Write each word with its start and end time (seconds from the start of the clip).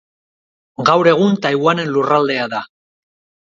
Gaur 0.91 1.09
egun 1.11 1.37
Taiwanen 1.47 1.93
lurraldea 1.99 2.51
da. 2.57 2.65